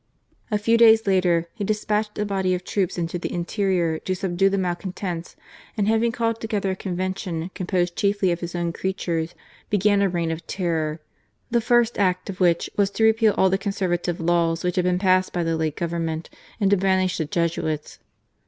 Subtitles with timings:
[0.49, 4.49] A few days later he despatched a body of troops into the interior to subdue
[4.49, 5.35] the malcontents,
[5.77, 9.35] and having called together a conven tion composed chiefly of his own creatures,
[9.69, 11.01] began a reign of terror,
[11.51, 14.97] the first act of which was to repeal all the Conservative laws which had been
[14.97, 17.99] passed by the late Government and to banish the Jesuits.